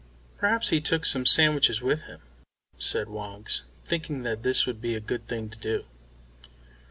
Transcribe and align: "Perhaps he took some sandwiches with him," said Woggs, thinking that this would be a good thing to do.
"Perhaps 0.39 0.69
he 0.69 0.81
took 0.81 1.05
some 1.05 1.27
sandwiches 1.27 1.79
with 1.79 2.05
him," 2.05 2.21
said 2.75 3.07
Woggs, 3.07 3.65
thinking 3.85 4.23
that 4.23 4.41
this 4.41 4.65
would 4.65 4.81
be 4.81 4.95
a 4.95 4.99
good 4.99 5.27
thing 5.27 5.47
to 5.51 5.59
do. 5.59 5.85